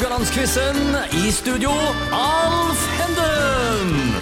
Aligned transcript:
Haugalandsquizen. 0.00 0.96
I 1.12 1.30
studio, 1.30 1.70
Alf 2.10 2.80
Henden. 2.98 4.14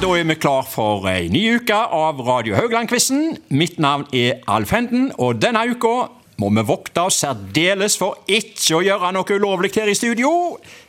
Da 0.00 0.06
er 0.16 0.24
vi 0.24 0.34
klar 0.40 0.62
for 0.64 1.04
ei 1.10 1.28
ny 1.28 1.42
uke 1.58 1.76
av 1.76 2.22
Radio 2.24 2.56
Haugland-quizen. 2.56 3.36
Mitt 3.52 3.76
navn 3.78 4.06
er 4.16 4.40
Alf 4.48 4.72
Henden, 4.72 5.10
og 5.18 5.42
denne 5.42 5.66
uka 5.68 6.08
må 6.38 6.52
vi 6.54 6.62
vokte 6.62 7.02
oss 7.02 7.16
særdeles 7.24 7.96
for 7.98 8.20
ikke 8.30 8.76
å 8.76 8.82
gjøre 8.86 9.08
noe 9.14 9.38
ulovlig 9.40 9.72
her 9.74 9.90
i 9.90 9.96
studio. 9.98 10.30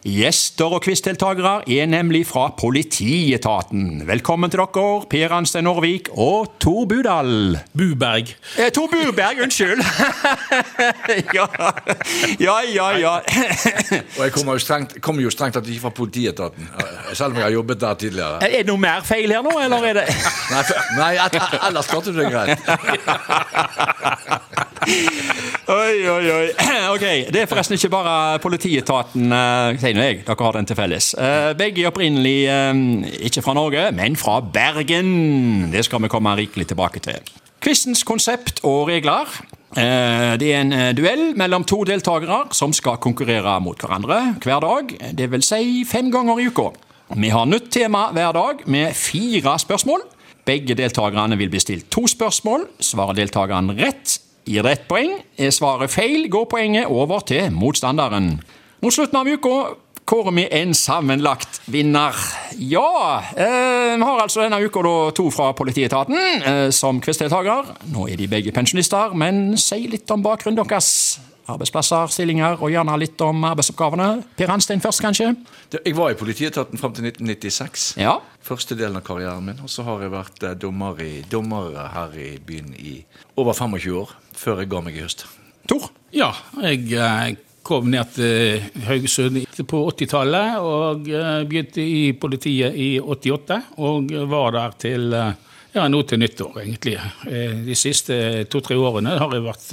Gjester 0.06 0.76
og 0.78 0.84
quizdeltakere 0.86 1.64
er 1.74 1.90
nemlig 1.90 2.22
fra 2.30 2.52
politietaten. 2.54 4.04
Velkommen 4.06 4.54
til 4.54 4.62
dere, 4.62 5.08
Per 5.10 5.34
Anstein 5.40 5.66
Norvik 5.66 6.12
og 6.14 6.54
Tor 6.62 6.86
Budal. 6.92 7.58
Buberg. 7.74 8.30
Eh, 8.62 8.70
Tor 8.76 8.94
Buberg, 8.94 9.42
unnskyld! 9.48 9.82
ja, 11.38 11.50
ja, 12.38 12.60
ja. 12.70 12.88
ja. 13.02 13.16
Og 14.20 14.22
jeg 14.28 14.38
kommer 14.38 14.60
jo 14.60 14.62
strengt, 14.62 15.00
kommer 15.02 15.26
jo 15.26 15.34
strengt 15.34 15.58
tatt 15.58 15.66
ikke 15.66 15.88
fra 15.88 15.96
politietaten, 16.04 16.70
selv 17.18 17.34
om 17.34 17.42
jeg 17.42 17.48
har 17.50 17.58
jobbet 17.58 17.82
der 17.82 18.02
tidligere. 18.06 18.38
Er 18.46 18.60
det 18.60 18.70
noe 18.70 18.86
mer 18.86 19.02
feil 19.08 19.34
her 19.34 19.42
nå, 19.42 19.58
eller 19.66 19.92
er 19.96 20.04
det 20.04 20.08
Nei, 20.14 20.64
for, 20.66 20.78
nei 21.00 21.14
ellers 21.18 21.90
klarte 21.90 22.14
du 22.14 22.22
det 22.22 22.30
greit. 22.30 22.60
Oi, 25.70 26.08
oi, 26.10 26.32
oi. 26.32 26.48
Ok, 26.94 27.04
Det 27.34 27.44
er 27.44 27.50
forresten 27.50 27.76
ikke 27.78 27.92
bare 27.94 28.40
politietaten 28.42 29.34
eh, 29.36 29.78
sier 29.82 29.98
nå 29.98 30.06
jeg, 30.08 30.22
dere 30.26 30.46
har 30.48 30.58
den 30.58 30.70
til 30.70 30.78
felles. 30.80 31.12
Eh, 31.20 31.52
Begge 31.60 31.84
er 31.84 31.92
opprinnelig 31.92 32.38
eh, 32.50 32.82
ikke 33.30 33.44
fra 33.46 33.54
Norge, 33.58 33.90
men 33.96 34.18
fra 34.20 34.40
Bergen. 34.42 35.70
Det 35.74 35.84
skal 35.86 36.02
vi 36.06 36.12
komme 36.12 36.34
rikelig 36.40 36.70
tilbake 36.72 37.04
til. 37.06 37.20
Quizens 37.62 38.06
konsept 38.08 38.64
og 38.64 38.88
regler. 38.90 39.28
Det 39.70 40.48
er 40.50 40.64
en 40.64 40.72
duell 40.98 41.36
mellom 41.38 41.62
to 41.68 41.84
deltakere 41.86 42.48
som 42.58 42.72
skal 42.74 42.98
konkurrere 43.04 43.52
mot 43.62 43.78
hverandre 43.78 44.18
hver 44.42 44.64
dag. 44.64 44.94
Det 45.14 45.28
vil 45.30 45.44
si 45.46 45.84
fem 45.86 46.10
ganger 46.10 46.40
i 46.42 46.48
uka. 46.50 46.72
Vi 47.20 47.30
har 47.30 47.46
nytt 47.46 47.68
tema 47.76 48.08
hver 48.16 48.32
dag 48.34 48.64
med 48.66 48.98
fire 48.98 49.54
spørsmål. 49.62 50.08
Begge 50.50 50.74
deltakerne 50.80 51.38
vil 51.38 51.52
bli 51.54 51.62
stilt 51.62 51.92
to 51.94 52.08
spørsmål. 52.10 52.66
Svarer 52.82 53.20
deltakeren 53.20 53.70
rett, 53.78 54.16
gir 54.50 54.66
det 54.66 54.72
ett 54.72 54.88
poeng. 54.90 55.14
Er 55.38 55.54
svaret 55.54 55.94
feil, 55.94 56.26
går 56.32 56.48
poenget 56.50 56.90
over 56.90 57.22
til 57.30 57.52
motstanderen. 57.54 58.40
Mot 58.82 58.96
slutten 58.96 59.20
av 59.20 59.28
uka 59.28 59.56
kårer 60.10 60.34
vi 60.34 60.48
en 60.52 60.74
sammenlagt 60.74 61.62
vinner. 61.66 62.16
Ja, 62.58 63.24
eh, 63.36 63.96
vi 63.98 64.02
har 64.02 64.22
altså 64.24 64.42
denne 64.42 64.58
uka 64.66 64.82
da 64.82 64.94
to 65.14 65.28
fra 65.30 65.52
politietaten 65.54 66.18
eh, 66.18 66.70
som 66.74 66.98
quizdeltakere. 67.02 67.76
Nå 67.94 68.08
er 68.10 68.18
de 68.18 68.26
begge 68.32 68.54
pensjonister, 68.56 69.14
men 69.14 69.58
si 69.62 69.84
litt 69.92 70.10
om 70.10 70.26
bakgrunnen 70.26 70.58
deres. 70.64 71.20
Arbeidsplasser, 71.50 72.12
stillinger 72.14 72.60
og 72.62 72.70
gjerne 72.70 72.94
litt 73.02 73.22
om 73.26 73.46
arbeidsoppgavene. 73.50 74.08
Per 74.38 74.52
Hanstein 74.52 74.82
først, 74.84 75.02
kanskje? 75.02 75.32
Jeg 75.74 75.96
var 75.98 76.14
i 76.14 76.18
politietaten 76.18 76.78
fram 76.78 76.94
til 76.94 77.08
1996. 77.10 77.88
Ja. 77.98 78.20
Første 78.46 78.78
delen 78.78 79.00
av 79.00 79.06
karrieren 79.08 79.46
min. 79.46 79.62
Og 79.66 79.74
så 79.74 79.86
har 79.86 80.06
jeg 80.06 80.14
vært 80.14 80.46
eh, 80.46 80.58
dommer, 80.58 81.02
i, 81.06 81.24
dommer 81.30 81.74
her 81.94 82.18
i 82.18 82.32
byen 82.46 82.74
i 82.78 83.00
over 83.38 83.58
25 83.58 84.02
år. 84.02 84.18
Før 84.38 84.62
jeg 84.62 84.74
ga 84.74 84.82
meg 84.86 84.98
i 84.98 85.06
høst. 85.06 85.26
Tor? 85.70 85.90
Ja, 86.14 86.32
jeg 86.66 86.86
eh, 86.98 87.38
kom 87.64 87.90
ned 87.92 88.14
til 88.16 88.64
Haugesund 88.88 89.42
på 89.70 89.82
80-tallet 89.92 90.58
og 90.64 91.10
eh, 91.12 91.42
begynte 91.50 91.84
i 91.84 92.14
politiet 92.20 92.78
i 92.80 92.90
88. 93.02 93.60
Og 93.84 94.14
var 94.32 94.56
der 94.56 94.78
til 94.82 95.14
eh, 95.14 95.34
ja, 95.76 95.86
nå 95.92 96.02
til 96.08 96.22
nyttår, 96.24 96.62
egentlig. 96.64 96.96
Eh, 97.30 97.60
De 97.68 97.78
siste 97.78 98.46
to-tre 98.52 98.80
årene 98.80 99.18
har 99.20 99.36
jeg 99.36 99.46
vært 99.46 99.70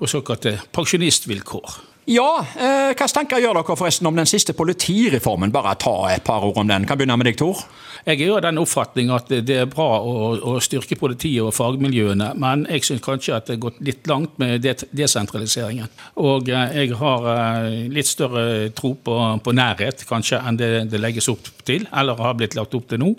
på 0.00 0.08
såkalte 0.08 0.56
pensjonistvilkår. 0.72 1.78
Ja, 2.10 2.44
eh, 2.58 2.88
hvilke 2.90 3.06
tanker 3.14 3.38
gjør 3.38 3.60
dere 3.60 3.74
forresten 3.78 4.08
om 4.08 4.16
den 4.18 4.26
siste 4.26 4.50
politireformen? 4.58 5.52
Bare 5.54 5.76
ta 5.78 5.92
et 6.10 6.24
par 6.26 6.42
ord 6.42 6.56
om 6.58 6.66
den. 6.66 6.86
Kan 6.88 6.98
begynne 6.98 7.14
med 7.20 7.28
deg, 7.28 7.36
Tor. 7.38 7.60
Jeg 8.02 8.16
er 8.16 8.26
jo 8.26 8.38
av 8.38 8.42
den 8.42 8.58
oppfatning 8.58 9.12
at 9.14 9.28
det 9.30 9.58
er 9.62 9.68
bra 9.70 10.00
å, 10.02 10.32
å 10.50 10.54
styrke 10.64 10.96
politiet 10.98 11.44
og 11.44 11.52
fagmiljøene, 11.54 12.32
men 12.40 12.64
jeg 12.72 12.88
syns 12.88 13.04
kanskje 13.04 13.36
at 13.36 13.46
det 13.46 13.54
har 13.54 13.62
gått 13.66 13.78
litt 13.86 14.10
langt 14.10 14.34
med 14.42 14.64
det, 14.64 14.74
desentraliseringen. 14.90 15.86
Og 16.24 16.50
eh, 16.50 16.74
jeg 16.80 16.98
har 16.98 17.30
eh, 17.36 17.68
litt 17.94 18.10
større 18.10 18.72
tro 18.74 18.96
på, 18.96 19.16
på 19.44 19.54
nærhet 19.54 20.02
kanskje 20.08 20.42
enn 20.42 20.58
det 20.58 20.72
det 20.90 21.02
legges 21.02 21.30
opp 21.30 21.46
til, 21.62 21.86
eller 21.94 22.18
har 22.18 22.34
blitt 22.40 22.58
lagt 22.58 22.74
opp 22.74 22.90
til 22.90 23.04
nå. 23.04 23.12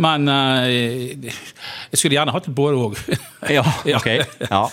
Men 0.00 0.24
eh, 0.32 1.28
jeg 1.28 2.00
skulle 2.00 2.16
gjerne 2.16 2.32
hatt 2.32 2.48
både 2.48 2.80
òg. 2.88 2.98
Ja, 3.58 3.66
ok. 3.98 4.10
Ja. 4.48 4.64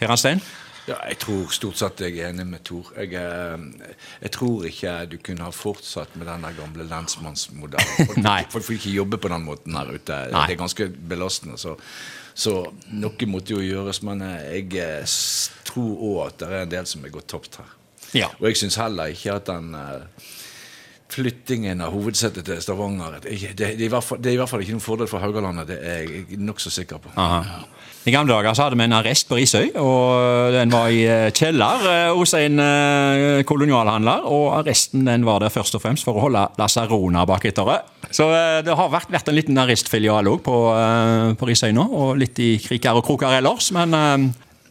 Per 0.00 0.14
Hanstein? 0.14 0.40
Ja, 0.88 0.96
jeg 1.06 1.20
tror 1.22 1.52
stort 1.54 1.78
sett 1.78 2.00
jeg 2.02 2.16
er 2.18 2.32
enig 2.32 2.46
med 2.48 2.64
Tor. 2.66 2.88
Jeg, 2.98 3.14
eh, 3.14 3.98
jeg 4.24 4.32
tror 4.34 4.64
ikke 4.66 4.94
du 5.12 5.16
kunne 5.22 5.46
ha 5.46 5.54
fortsatt 5.54 6.16
med 6.18 6.26
den 6.26 6.46
gamle 6.56 6.86
lensmannsmodellen. 6.90 8.08
Folk, 8.10 8.50
folk 8.56 8.66
får 8.66 8.76
ikke 8.80 8.96
jobbe 8.96 9.20
på 9.22 9.30
den 9.30 9.46
måten 9.46 9.78
her 9.78 9.92
ute. 9.92 10.18
Nei. 10.32 10.46
Det 10.48 10.56
er 10.56 10.62
ganske 10.64 10.88
belastende. 11.12 11.58
Så, 11.60 11.76
så 12.34 12.56
noe 12.90 13.30
måtte 13.30 13.54
jo 13.54 13.62
gjøres. 13.62 14.02
Men 14.06 14.24
eh, 14.26 14.48
jeg 14.58 14.82
eh, 14.82 15.16
tror 15.68 16.02
òg 16.08 16.20
at 16.26 16.42
det 16.42 16.50
er 16.50 16.66
en 16.66 16.74
del 16.74 16.90
som 16.90 17.06
er 17.06 17.14
gått 17.14 17.30
tapt 17.30 17.60
her. 17.62 17.76
Ja. 18.18 18.32
Og 18.40 18.50
jeg 18.50 18.64
syns 18.64 18.80
heller 18.82 19.14
ikke 19.14 19.38
at 19.38 19.46
den 19.48 19.70
flyttingen 21.12 21.84
av 21.84 21.92
hovedsetet 21.94 22.46
til 22.48 22.60
Stavanger 22.64 23.18
det, 23.20 23.36
det, 23.58 23.74
det, 23.78 23.88
er 23.88 24.00
fall, 24.00 24.20
det 24.22 24.32
er 24.32 24.38
i 24.38 24.40
hvert 24.40 24.50
fall 24.50 24.64
ikke 24.64 24.76
noen 24.76 24.84
fordel 24.84 25.10
for 25.10 25.24
Haugalandet. 25.24 25.68
Det 25.68 25.78
er 25.78 26.02
jeg 26.06 26.40
nokså 26.40 26.72
sikker 26.72 27.02
på. 27.02 27.12
Aha. 27.20 27.62
I 28.02 28.10
gamle 28.10 28.34
dager 28.34 28.56
så 28.56 28.64
hadde 28.64 28.78
vi 28.80 28.82
en 28.82 28.94
arrest 28.96 29.28
på 29.30 29.36
Risøy, 29.38 29.68
og 29.78 30.56
den 30.56 30.72
var 30.74 30.90
i 30.90 31.04
eh, 31.06 31.28
kjeller 31.30 31.84
eh, 31.86 32.08
hos 32.10 32.32
en 32.34 32.58
eh, 32.58 33.42
kolonialhandler. 33.46 34.24
Og 34.26 34.48
arresten 34.56 35.06
den 35.06 35.26
var 35.28 35.38
der 35.44 35.54
først 35.54 35.78
og 35.78 35.84
fremst 35.84 36.08
for 36.08 36.18
å 36.18 36.24
holde 36.24 36.42
Lasarona 36.58 37.22
bak 37.28 37.46
etter. 37.46 37.70
Så 38.10 38.26
det 38.66 38.74
har 38.74 38.90
vært, 38.90 39.12
vært 39.12 39.30
en 39.30 39.38
liten 39.38 39.62
arrestfilial 39.62 40.32
òg 40.32 40.42
på, 40.42 40.56
på 41.38 41.48
Risøy 41.48 41.70
nå, 41.76 41.86
og 41.94 42.18
litt 42.18 42.42
i 42.42 42.56
kriker 42.64 42.98
og 42.98 43.06
kroker 43.06 43.38
ellers. 43.38 43.70
Men 43.76 43.94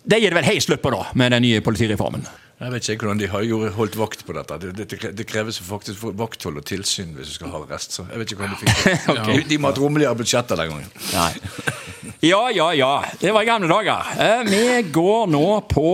det 0.04 0.20
gir 0.20 0.34
det 0.34 0.42
vel 0.42 0.52
helt 0.52 0.68
slutt 0.68 0.84
på, 0.84 0.92
da, 0.92 1.08
med 1.16 1.32
den 1.32 1.48
nye 1.48 1.64
politireformen. 1.64 2.28
Jeg 2.62 2.72
vet 2.76 2.88
ikke 2.94 3.08
hvordan 3.08 3.20
de 3.24 3.28
har 3.32 3.72
holdt 3.74 3.96
vakt 3.98 4.22
på 4.28 4.34
dette. 4.38 4.58
Det, 4.62 4.86
det, 4.92 5.12
det 5.18 5.26
kreves 5.26 5.58
faktisk 5.66 6.04
vakthold 6.20 6.60
og 6.62 6.66
tilsyn 6.70 7.16
hvis 7.18 7.32
du 7.32 7.34
skal 7.40 7.50
ha 7.56 7.62
rest. 7.72 7.96
Så 7.98 8.06
jeg 8.12 8.20
vet 8.22 8.34
ikke 8.36 8.44
hvordan 8.44 8.54
de 8.54 8.62
fikk 8.62 8.84
det. 8.86 8.98
Ok. 9.16 9.30
De- 9.34 9.48
De 9.50 9.58
må 9.58 9.70
ha 9.72 9.74
et 9.74 9.82
rommeligere 9.82 10.18
budsjett 10.20 10.52
den 10.54 10.70
gangen. 10.70 10.92
Nei. 11.16 11.32
Ja, 12.30 12.44
ja, 12.54 12.68
ja. 12.78 12.92
Det 13.22 13.34
var 13.34 13.42
i 13.42 13.50
gamle 13.50 13.70
dager. 13.72 14.12
Eh, 14.22 14.44
vi 14.52 14.62
går 14.94 15.32
nå 15.34 15.42
på 15.74 15.88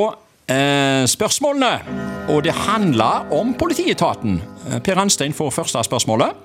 eh, 0.51 1.05
spørsmålene. 1.07 1.71
Og 2.35 2.41
det 2.43 2.51
handler 2.67 3.31
om 3.37 3.53
politietaten. 3.55 4.41
Eh, 4.67 4.81
per 4.83 4.99
Anstein 4.99 5.31
får 5.37 5.53
første 5.61 5.85
spørsmålet. 5.87 6.35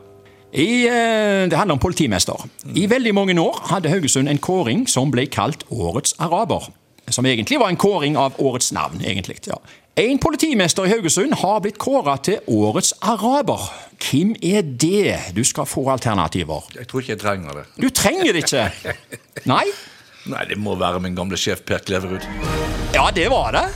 I, 0.53 0.84
eh, 0.87 1.49
det 1.50 1.59
handler 1.59 1.75
om 1.81 1.82
politimester. 1.82 2.47
I 2.78 2.87
veldig 2.87 3.15
mange 3.19 3.34
år 3.43 3.59
hadde 3.72 3.91
Haugesund 3.91 4.31
en 4.31 4.38
kåring 4.38 4.87
som 4.87 5.11
ble 5.11 5.27
kalt 5.32 5.66
Årets 5.72 6.15
araber. 6.22 6.71
Som 7.11 7.27
egentlig 7.27 7.59
var 7.59 7.72
en 7.72 7.77
kåring 7.81 8.15
av 8.16 8.37
årets 8.38 8.71
navn. 8.72 9.00
egentlig. 9.03 9.41
Ja. 9.50 9.59
En 9.92 10.16
politimester 10.19 10.86
i 10.86 10.88
Haugesund 10.88 11.34
har 11.36 11.58
blitt 11.60 11.76
kåra 11.76 12.14
til 12.25 12.38
Årets 12.48 12.94
araber. 13.04 13.66
Hvem 14.00 14.30
er 14.41 14.64
det? 14.64 15.19
Du 15.36 15.42
skal 15.44 15.66
få 15.69 15.82
alternativer. 15.92 16.64
Jeg 16.78 16.88
tror 16.88 17.03
ikke 17.03 17.12
jeg 17.12 17.20
trenger 17.20 17.58
det. 17.58 17.64
Du 17.76 17.91
trenger 17.92 18.32
det 18.32 18.41
ikke. 18.47 18.94
Nei? 19.52 19.66
Nei, 20.32 20.47
det 20.48 20.56
må 20.56 20.78
være 20.81 21.02
min 21.04 21.19
gamle 21.19 21.36
sjef 21.36 21.60
Per 21.69 21.84
Kleverud. 21.84 22.25
Ja, 22.97 23.04
det 23.12 23.26
var 23.28 23.52
det. 23.52 23.66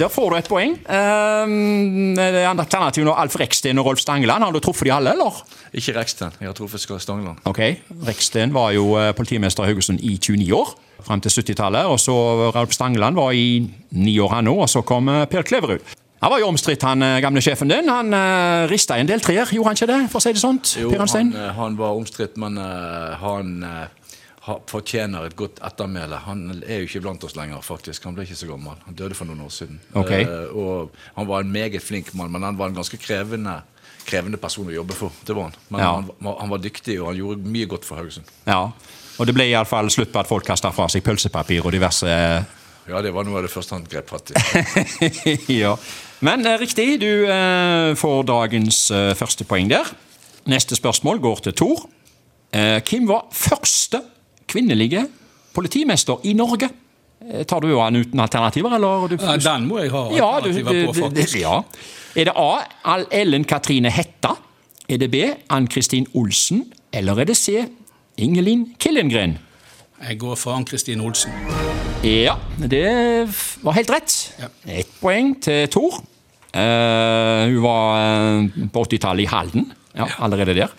Der 0.00 0.08
får 0.12 0.32
du 0.32 0.38
et 0.38 0.48
poeng. 0.48 0.78
Um, 0.88 2.16
alternativet 2.16 3.12
er 3.12 3.20
Alf 3.26 3.36
Reksten 3.36 3.76
og 3.76 3.90
Rolf 3.90 4.00
Stangeland. 4.00 4.48
Har 4.48 4.56
du 4.56 4.62
truffet 4.64 4.88
de 4.88 4.94
alle, 4.96 5.12
eller? 5.12 5.42
Ikke 5.76 5.92
Reksten. 5.98 6.32
Jeg 6.40 6.48
har 6.48 6.56
truffet 6.56 6.80
Skar 6.80 7.04
Stangeland. 7.04 7.44
Ok, 7.44 7.60
Reksten 8.08 8.56
var 8.56 8.72
jo 8.72 8.94
eh, 8.96 9.12
politimester 9.12 9.68
i 9.68 9.74
Haugesund 9.74 10.00
i 10.00 10.16
29 10.16 10.56
år, 10.56 10.72
fram 11.04 11.20
til 11.20 11.30
70-tallet. 11.30 11.86
Og 11.90 12.00
så 12.00 12.16
Ralf 12.54 12.72
Stangeland 12.72 13.16
var 13.16 13.32
i 13.32 13.62
ni 13.90 14.18
år, 14.18 14.38
han 14.38 14.48
òg. 14.48 14.64
Og 14.66 14.72
så 14.72 14.82
kom 14.86 15.08
eh, 15.12 15.24
Per 15.30 15.42
Kleverud. 15.42 15.96
Han 16.22 16.32
var 16.32 16.40
jo 16.40 16.48
omstridt, 16.48 16.82
han 16.82 17.04
eh, 17.04 17.18
gamle 17.20 17.42
sjefen 17.44 17.68
din. 17.70 17.90
Han 17.92 18.14
uh, 18.16 18.64
rista 18.70 18.96
en 18.96 19.08
del 19.08 19.20
trær, 19.20 19.50
gjorde 19.52 19.68
han 19.68 19.76
ikke 19.76 19.90
det? 19.90 19.98
For 20.12 20.18
å 20.18 20.24
si 20.24 20.32
det 20.32 20.40
sånt? 20.40 20.72
Jo, 20.80 20.88
han, 20.96 21.32
eh, 21.36 21.52
han 21.58 21.76
var 21.78 21.98
omstridt, 21.98 22.38
men 22.40 22.56
uh, 22.56 23.12
han 23.20 23.52
uh, 23.62 24.56
fortjener 24.70 25.28
et 25.28 25.36
godt 25.36 25.60
ettermæle. 25.66 26.22
Han 26.24 26.48
er 26.62 26.80
jo 26.80 26.88
ikke 26.88 27.04
blant 27.04 27.28
oss 27.28 27.36
lenger, 27.36 27.60
faktisk. 27.66 28.08
Han 28.08 28.16
ble 28.16 28.24
ikke 28.24 28.38
så 28.40 28.48
gammel. 28.48 28.80
Han 28.88 28.96
døde 28.96 29.18
for 29.18 29.28
noen 29.28 29.44
år 29.44 29.52
siden. 29.52 29.78
Okay. 29.92 30.24
Uh, 30.24 30.56
og 30.56 31.00
han 31.18 31.28
var 31.28 31.44
en 31.44 31.52
meget 31.52 31.84
flink 31.84 32.14
mann, 32.16 32.32
men 32.32 32.48
han 32.48 32.56
var 32.58 32.72
en 32.72 32.80
ganske 32.80 32.98
krevende, 33.02 33.58
krevende 34.08 34.40
person 34.40 34.72
å 34.72 34.78
jobbe 34.80 34.96
for. 34.96 35.12
Det 35.26 35.36
var 35.36 35.50
han. 35.50 35.60
Men 35.68 35.84
Ja. 35.84 35.92
han, 36.00 36.10
han 36.40 36.54
var 36.56 36.64
dyktig, 36.64 36.96
og 37.02 37.12
han 37.12 37.20
gjorde 37.20 37.54
mye 37.58 37.68
godt 37.68 37.84
for 37.84 38.00
Haugesund. 38.00 38.32
Ja. 38.48 38.70
Og 39.18 39.26
det 39.26 39.34
ble 39.36 39.46
iallfall 39.48 39.88
slutt 39.90 40.10
på 40.12 40.20
at 40.20 40.28
folk 40.28 40.44
kasta 40.46 40.70
fra 40.76 40.88
seg 40.92 41.02
pølsepapir 41.06 41.64
og 41.64 41.72
diverse 41.72 42.06
Ja, 42.86 43.00
det 43.02 43.10
var 43.14 43.24
noe 43.26 43.40
av 43.40 43.46
det 43.46 43.50
første 43.50 43.74
han 43.74 43.86
grep 43.90 44.10
fatt 44.12 44.30
i. 44.30 44.36
ja. 45.62 45.72
Men 46.24 46.44
eh, 46.46 46.58
riktig, 46.60 47.00
du 47.02 47.26
eh, 47.26 47.94
får 47.98 48.20
dagens 48.28 48.82
eh, 48.94 49.12
første 49.18 49.44
poeng 49.48 49.68
der. 49.72 49.88
Neste 50.46 50.76
spørsmål 50.78 51.18
går 51.24 51.40
til 51.48 51.56
Tor. 51.58 51.86
Eh, 52.54 52.78
hvem 52.86 53.08
var 53.10 53.24
første 53.34 54.02
kvinnelige 54.46 55.02
politimester 55.56 56.22
i 56.30 56.36
Norge? 56.38 56.68
Eh, 57.26 57.42
tar 57.48 57.64
du 57.64 57.72
jo 57.72 57.80
han 57.82 57.98
uten 57.98 58.22
alternativer, 58.22 58.76
eller? 58.78 59.08
Du, 59.10 59.16
Ja, 59.18 59.34
Den 59.48 59.66
må 59.66 59.80
jeg 59.82 59.90
ha 59.90 60.04
ja, 60.14 60.30
du, 60.44 60.50
alternativer 60.52 60.86
på, 60.86 60.92
du- 60.92 61.00
du- 61.00 61.06
faktisk. 61.08 61.40
ja. 61.42 61.56
Er 62.16 62.30
det 62.30 62.36
A. 62.38 62.50
Al- 62.94 63.08
Ellen 63.12 63.44
Katrine 63.44 63.90
Hetta? 63.90 64.36
Er 64.88 65.02
det 65.02 65.10
B. 65.10 65.24
Ann-Kristin 65.50 66.06
Olsen? 66.14 66.62
Eller 66.94 67.18
er 67.24 67.24
det 67.32 67.36
C. 67.36 67.66
Ingelin 68.16 68.74
Killengren? 68.80 69.36
Jeg 70.08 70.18
går 70.20 70.36
for 70.40 70.56
Ann-Kristin 70.56 71.00
Olsen. 71.04 71.32
Ja, 72.04 72.36
det 72.60 72.84
var 73.64 73.76
helt 73.76 73.90
rett. 73.92 74.14
Ett 74.68 74.92
poeng 75.02 75.34
til 75.44 75.66
Tor. 75.72 75.98
Uh, 76.56 77.44
hun 77.50 77.58
var 77.60 77.98
eh, 78.00 78.68
på 78.72 78.84
80-tallet 78.86 79.26
i 79.26 79.28
Halden, 79.28 79.66
ja, 79.98 80.06
allerede 80.24 80.54
der. 80.56 80.72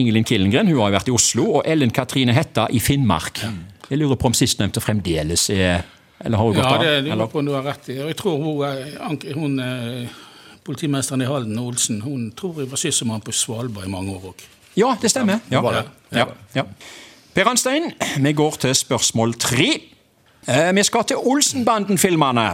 Ingelin 0.00 0.24
Killengren 0.24 0.70
hun 0.70 0.80
har 0.80 0.94
vært 0.94 1.10
i 1.10 1.12
Oslo, 1.12 1.44
og 1.58 1.68
Ellen 1.68 1.92
Katrine 1.92 2.32
Hetta 2.32 2.68
i 2.72 2.80
Finnmark. 2.80 3.42
Jeg 3.90 4.00
lurer 4.00 4.16
på 4.20 4.30
om 4.30 4.36
sistnevnte 4.36 4.80
fremdeles 4.84 5.48
er 5.52 5.82
Eller 6.24 6.36
har 6.40 6.48
hun 6.48 6.54
gått 6.56 6.64
Ja, 6.64 6.70
av? 6.74 6.82
det, 6.82 6.94
det 7.04 7.12
lurer 7.14 7.28
på 7.30 7.42
du 7.46 7.52
har 7.52 7.62
rett 7.68 7.88
i. 7.92 7.98
Jeg 8.00 8.16
tror 8.18 8.40
hun, 8.42 8.64
eh, 8.64 9.34
hun 9.36 9.58
eh, 9.60 10.08
politimesteren 10.64 11.22
i 11.22 11.28
Halden, 11.28 11.58
Olsen, 11.60 12.00
hun 12.02 12.30
tror 12.36 12.62
jeg 12.62 12.70
var 12.72 12.80
sysselmann 12.80 13.20
på 13.24 13.32
Svalbard 13.32 13.86
i 13.86 13.92
mange 13.92 14.16
år 14.16 14.32
òg. 14.32 14.48
Ja, 14.78 14.94
det 15.02 15.10
stemmer. 15.10 15.40
Ja. 15.50 15.60
var 15.60 15.72
det. 15.80 15.84
Ja, 16.14 16.26
ja. 16.54 16.62
Per 17.34 17.50
Anstein, 17.50 17.92
vi 18.22 18.32
går 18.32 18.58
til 18.62 18.74
spørsmål 18.74 19.34
tre. 19.38 19.68
Eh, 20.48 20.70
vi 20.74 20.82
skal 20.86 21.04
til 21.04 21.16
Olsenbanden-filmene. 21.18 22.46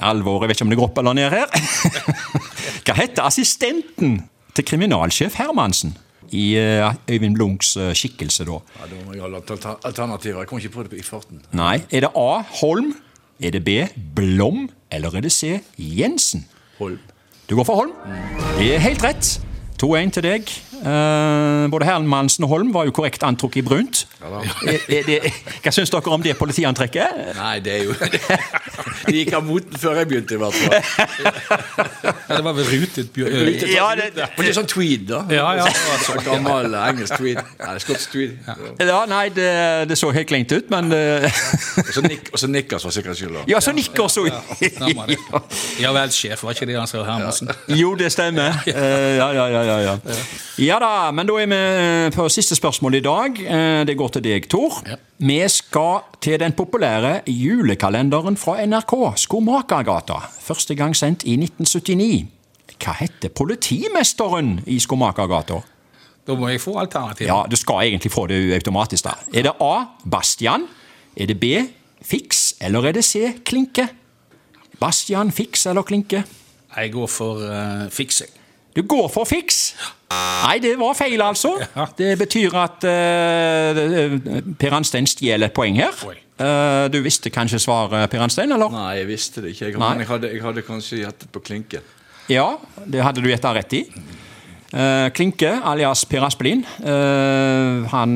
Jeg 0.00 0.22
vet 0.24 0.54
ikke 0.54 0.64
om 0.66 0.70
det 0.72 0.78
går 0.78 0.88
opp 0.88 0.98
eller 0.98 1.16
ned 1.18 1.30
her. 1.34 1.50
Hva 2.86 2.96
heter 2.98 3.26
assistenten 3.26 4.16
til 4.54 4.66
kriminalsjef 4.66 5.38
Hermansen? 5.38 5.96
I 6.34 6.56
eh, 6.58 6.94
Øyvind 7.10 7.36
Blunks 7.36 7.76
eh, 7.76 7.92
skikkelse, 7.94 8.46
da. 8.48 8.58
Ja, 8.80 8.88
da 8.90 9.00
må 9.04 9.14
jeg 9.14 9.22
ha 9.22 9.74
alternativer. 9.84 10.42
Jeg 10.42 10.50
kom 10.50 10.62
ikke 10.62 10.74
på 10.76 10.86
det 10.86 10.98
i 10.98 11.06
farten. 11.06 11.42
Nei, 11.52 11.78
er 11.90 12.06
det 12.06 12.12
A. 12.14 12.42
Holm? 12.60 12.94
Er 13.42 13.54
det 13.54 13.64
B. 13.66 13.80
Blom? 14.16 14.68
Eller 14.90 15.14
er 15.14 15.26
det 15.26 15.32
C. 15.34 15.58
Jensen? 15.78 16.46
Holm. 16.78 16.98
Du 17.50 17.58
går 17.58 17.66
for 17.68 17.82
Holm. 17.82 17.92
Det 18.58 18.72
er 18.76 18.82
helt 18.82 19.04
rett. 19.04 19.36
2-1 19.82 20.10
til 20.16 20.22
deg. 20.24 20.52
Uh, 20.84 21.64
både 21.72 21.86
Hermansen 21.88 22.44
og 22.44 22.50
Holm 22.50 22.72
var 22.74 22.84
jo 22.84 22.92
korrekt 22.92 23.22
antrukket 23.24 23.62
i 23.62 23.64
brunt. 23.64 24.02
Er- 24.20 24.84
er 24.98 25.06
det- 25.08 25.32
Hva 25.64 25.72
syns 25.72 25.90
dere 25.92 26.12
om 26.12 26.22
det 26.24 26.34
politiantrekket? 26.36 27.22
Nei, 27.38 27.54
det 27.64 27.72
er 27.78 27.84
jo 27.88 27.94
Det 29.08 29.14
gikk 29.16 29.32
av 29.36 29.44
moten 29.46 29.76
før 29.80 29.98
jeg 30.00 30.08
begynte, 30.10 30.36
i 30.36 30.40
hvert 30.40 30.54
fall. 30.54 30.74
Ja, 32.24 32.36
det 32.38 32.44
var 32.44 32.54
vel 32.56 32.66
rutet 32.68 33.10
bjørn... 33.12 33.34
Ja, 33.68 33.86
det, 33.96 34.06
det, 34.16 34.26
det 34.38 34.46
er 34.48 34.54
sånn 34.56 34.68
tweed, 34.68 35.04
da. 35.08 35.20
Ja, 35.32 35.44
ja. 35.58 35.66
Så 36.04 36.14
Gammel 36.24 36.72
engelsk 36.78 37.18
tweed. 37.20 37.40
Nei, 37.60 37.74
skotsk 37.82 38.14
tweed. 38.14 38.48
ja, 38.80 39.00
nei, 39.10 39.22
det, 39.36 39.48
det 39.90 39.98
så 40.00 40.08
helt 40.14 40.28
kleint 40.30 40.52
ut, 40.52 40.70
men 40.72 40.88
eh, 40.96 41.26
Og 41.84 41.92
så 41.94 42.04
Nick, 42.04 42.30
og 42.32 42.40
så 42.40 42.48
Nickers 42.50 42.86
for 42.86 42.96
sikkerhets 42.96 43.20
skyld. 43.20 43.38
Ja, 43.50 43.60
så 43.64 43.74
nikkers 43.76 44.16
òg. 44.20 44.30
Ja 45.80 45.92
vel, 45.96 46.12
sjef, 46.16 46.44
var 46.44 46.56
ikke 46.56 46.68
det 46.72 46.78
han 46.80 46.88
sa, 46.90 47.04
Hermansen? 47.08 47.52
Jo, 47.76 47.92
det 48.00 48.10
stemmer. 48.14 48.56
Eh, 48.68 49.16
ja, 49.20 49.28
ja, 49.36 49.46
ja, 49.52 49.63
ja, 49.66 49.78
ja. 49.82 49.94
Ja 50.60 50.78
da, 50.82 51.10
men 51.14 51.26
da 51.28 51.36
er 51.42 51.48
vi 51.50 51.58
på 52.14 52.28
siste 52.32 52.56
spørsmål 52.58 52.98
i 52.98 53.02
dag. 53.04 53.40
Eh, 53.40 53.80
det 53.88 53.96
går 53.98 54.14
til 54.16 54.24
deg, 54.24 54.48
Tor. 54.50 54.82
Vi 55.18 55.38
skal 55.48 56.04
til 56.22 56.38
den 56.40 56.54
populære 56.56 57.20
julekalenderen 57.26 58.36
fra 58.40 58.58
NRK, 58.64 58.94
Skomakergata. 59.24 60.20
Første 60.44 60.76
gang 60.78 60.96
sendt 60.96 61.24
i 61.24 61.36
1979. 61.40 62.26
Hva 62.74 62.96
heter 63.00 63.32
politimesteren 63.34 64.58
i 64.66 64.78
Skomakergata? 64.82 65.60
Da 66.24 66.36
må 66.38 66.48
jeg 66.48 66.62
få 66.62 66.78
alternativ. 66.80 67.28
Ja, 67.28 67.42
du 67.50 67.56
skal 67.60 67.90
egentlig 67.90 68.12
få 68.12 68.26
det 68.30 68.38
automatisk, 68.56 69.04
da. 69.04 69.18
Er 69.34 69.48
det 69.48 69.56
A. 69.60 69.74
Bastian? 70.10 70.64
Er 71.16 71.28
det 71.30 71.38
B. 71.40 71.52
Fiks? 72.04 72.54
Eller 72.60 72.88
er 72.88 72.96
det 72.96 73.04
C. 73.04 73.34
Klinke? 73.44 73.88
Bastian, 74.80 75.30
Fiks 75.32 75.66
eller 75.66 75.82
Klinke? 75.82 76.24
Jeg 76.76 76.92
går 76.92 77.06
for 77.06 77.44
uh, 77.44 77.90
fiksing. 77.90 78.30
Du 78.74 78.82
går 78.82 79.06
for 79.12 79.28
fiks? 79.28 79.74
Nei, 80.10 80.58
det 80.62 80.74
var 80.78 80.96
feil, 80.98 81.22
altså. 81.22 81.54
Det 81.98 82.14
betyr 82.18 82.56
at 82.58 82.86
uh, 82.86 84.18
Per 84.58 84.76
Anstein 84.76 85.06
stjeler 85.10 85.50
et 85.50 85.54
poeng 85.54 85.78
her. 85.78 85.94
Eh, 86.34 86.84
du 86.90 86.98
visste 87.04 87.30
kanskje 87.30 87.60
svaret, 87.62 88.08
Per 88.10 88.22
Anstein, 88.24 88.50
eller? 88.52 88.72
Nei, 88.74 88.98
jeg 88.98 89.06
visste 89.12 89.44
det 89.44 89.54
ikke. 89.54 89.68
Jeg, 89.70 89.78
men 89.78 90.02
jeg 90.02 90.10
hadde, 90.10 90.30
jeg 90.34 90.42
hadde 90.42 90.66
kanskje 90.66 91.00
gjettet 91.04 91.30
på 91.30 91.42
klinke. 91.44 91.82
Ja, 92.30 92.56
det 92.90 93.04
hadde 93.04 93.22
du 93.22 93.30
gjetta 93.30 93.52
rett 93.54 93.76
i. 93.78 93.84
Uh, 94.74 95.06
Klinke, 95.14 95.52
alias 95.62 96.02
Per 96.10 96.24
Aspelin, 96.26 96.64
eh, 96.82 97.84
han 97.92 98.14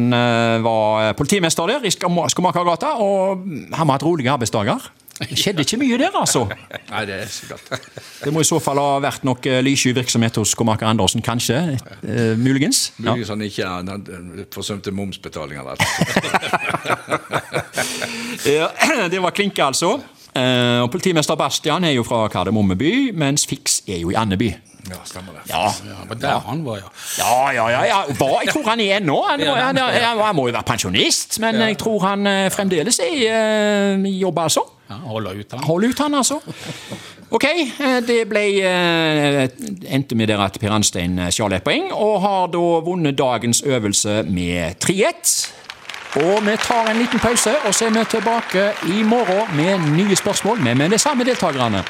var 0.64 1.12
politimester 1.14 1.70
der 1.70 1.86
i 1.86 1.92
Skomakergata, 1.94 2.96
og 2.98 3.44
han 3.46 3.76
har 3.78 3.92
hatt 3.94 4.06
rolige 4.06 4.32
arbeidsdager. 4.34 4.90
Det 5.18 5.38
skjedde 5.38 5.64
ikke 5.64 5.78
mye 5.80 5.98
der, 5.98 6.14
altså. 6.14 6.44
Nei, 6.92 7.04
det 7.08 7.16
er 7.22 7.30
sikkert. 7.32 7.72
Det 8.24 8.32
må 8.34 8.42
i 8.42 8.46
så 8.46 8.58
fall 8.62 8.78
ha 8.82 8.98
vært 9.02 9.24
noe 9.26 9.58
lyssky 9.64 9.92
virksomhet 9.96 10.38
hos 10.40 10.52
skomaker 10.54 10.86
Andersen, 10.90 11.22
kanskje. 11.24 11.78
Eh, 12.02 12.34
muligens. 12.38 12.92
Ja. 12.98 13.10
Muligens 13.12 13.32
han 13.34 13.42
ikke 13.46 13.66
han 13.66 14.46
forsømte 14.54 14.94
momsbetaling 14.94 15.58
eller 15.62 15.78
noe. 15.78 15.86
Ja, 18.46 18.70
det 19.12 19.22
var 19.22 19.34
Klinke, 19.34 19.64
altså. 19.64 19.96
Eh, 20.36 20.80
og 20.82 20.90
Politimester 20.92 21.34
Bastian 21.38 21.84
er 21.84 21.96
jo 21.96 22.04
fra 22.06 22.26
Kardemommeby, 22.32 23.10
mens 23.18 23.46
Fiks 23.48 23.82
er 23.88 24.02
jo 24.02 24.12
i 24.12 24.18
Andeby. 24.18 24.52
Ja, 24.90 25.00
stemmer 25.04 25.36
det. 25.36 25.44
Ja, 25.50 25.64
Ja, 25.88 25.98
var 26.08 26.20
der 26.22 26.38
han 26.48 26.64
var, 26.64 26.76
ja. 26.76 26.88
ja, 27.18 27.52
ja. 27.52 27.68
ja, 27.70 27.82
ja. 27.88 28.00
Hva? 28.18 28.30
Jeg 28.44 28.54
tror 28.54 28.70
han 28.70 28.80
er 28.80 29.04
nå. 29.04 29.18
Han, 29.28 29.40
Ja, 29.40 29.54
han, 29.54 29.76
han, 29.76 30.24
han 30.24 30.36
må 30.36 30.48
jo 30.48 30.56
være 30.56 30.66
pensjonist, 30.68 31.38
men 31.40 31.60
jeg 31.60 31.78
tror 31.78 32.06
han 32.06 32.26
eh, 32.26 32.48
fremdeles 32.54 32.98
er 33.04 33.12
i 33.12 33.28
uh, 33.28 34.08
jobb, 34.20 34.38
altså. 34.48 34.64
ja 34.90 34.98
Holder 35.04 35.38
ut, 35.40 35.52
han. 35.52 35.64
Hold 35.68 35.84
ut, 35.90 35.98
han, 35.98 36.14
altså. 36.14 36.40
Ok, 37.30 37.44
eh, 37.44 37.98
det 38.08 38.22
ble 38.30 38.42
eh, 38.64 39.42
endte 39.92 40.16
med 40.16 40.30
der 40.30 40.40
at 40.40 40.56
Per 40.60 40.72
Anstein 40.72 41.18
eh, 41.20 41.28
stjal 41.34 41.52
et 41.52 41.64
poeng, 41.66 41.90
og 41.92 42.22
har 42.24 42.46
da 42.54 42.64
vunnet 42.86 43.18
dagens 43.18 43.60
øvelse 43.68 44.22
med 44.24 44.80
3-1. 44.80 45.34
Og 46.22 46.40
vi 46.46 46.54
tar 46.64 46.88
en 46.88 47.02
liten 47.02 47.20
pause, 47.20 47.52
og 47.68 47.74
så 47.76 47.90
er 47.90 47.98
vi 47.98 48.04
tilbake 48.16 48.70
i 48.88 49.02
morgen 49.04 49.52
med 49.56 49.90
nye 49.92 50.16
spørsmål, 50.16 50.62
men 50.64 50.78
med 50.80 50.96
de 50.96 50.98
samme 50.98 51.24
deltakerne. 51.28 51.84